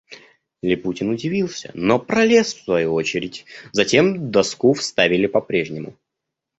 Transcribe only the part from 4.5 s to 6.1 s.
вставили по-прежнему.